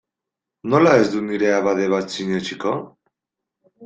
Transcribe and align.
Nola 0.69 0.93
ez 1.01 1.07
dut 1.15 1.25
nire 1.25 1.49
abade 1.57 1.85
bat 1.93 2.07
sinetsiko? 2.15 2.73